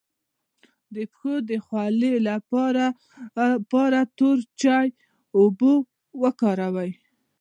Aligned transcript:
د 0.95 0.97
پښو 1.11 1.33
د 1.49 1.51
خولې 1.65 2.13
لپاره 2.29 2.85
د 3.37 3.99
تور 4.17 4.37
چای 4.61 4.87
اوبه 5.37 5.73
وکاروئ 6.23 6.91